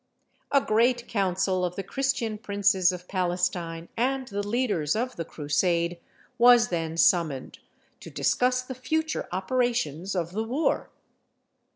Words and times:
]A 0.51 0.59
great 0.61 1.07
council 1.07 1.63
of 1.63 1.75
the 1.75 1.83
Christian 1.83 2.39
princes 2.39 2.91
of 2.91 3.07
Palestine, 3.07 3.87
and 3.95 4.27
the 4.29 4.41
leaders 4.41 4.95
of 4.95 5.15
the 5.15 5.23
Crusade, 5.23 5.99
was 6.39 6.69
then 6.69 6.97
summoned, 6.97 7.59
to 7.99 8.09
discuss 8.09 8.63
the 8.63 8.73
future 8.73 9.27
operations 9.31 10.15
of 10.15 10.31
the 10.31 10.43
war. 10.43 10.89